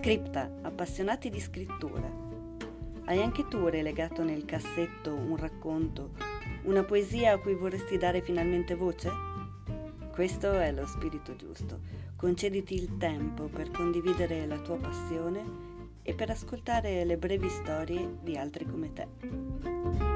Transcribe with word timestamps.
Scripta, 0.00 0.50
appassionati 0.62 1.28
di 1.28 1.38
scrittura. 1.38 2.10
Hai 3.04 3.20
anche 3.20 3.46
tu 3.48 3.68
relegato 3.68 4.24
nel 4.24 4.46
cassetto 4.46 5.14
un 5.14 5.36
racconto, 5.36 6.12
una 6.62 6.82
poesia 6.84 7.34
a 7.34 7.38
cui 7.38 7.54
vorresti 7.54 7.98
dare 7.98 8.22
finalmente 8.22 8.74
voce? 8.74 9.10
Questo 10.10 10.52
è 10.52 10.72
lo 10.72 10.86
spirito 10.86 11.36
giusto. 11.36 11.80
Concediti 12.16 12.72
il 12.72 12.96
tempo 12.96 13.44
per 13.44 13.70
condividere 13.70 14.46
la 14.46 14.58
tua 14.60 14.78
passione 14.78 15.44
e 16.00 16.14
per 16.14 16.30
ascoltare 16.30 17.04
le 17.04 17.18
brevi 17.18 17.50
storie 17.50 18.20
di 18.22 18.38
altri 18.38 18.64
come 18.64 18.92
te. 18.94 20.09